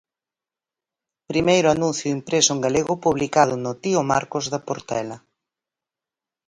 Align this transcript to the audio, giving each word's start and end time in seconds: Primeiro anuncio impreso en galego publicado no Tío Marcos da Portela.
Primeiro 1.31 1.67
anuncio 1.75 2.13
impreso 2.17 2.49
en 2.55 2.59
galego 2.65 2.93
publicado 3.05 3.53
no 3.63 3.71
Tío 3.83 4.01
Marcos 4.11 4.45
da 4.53 4.59
Portela. 4.67 5.17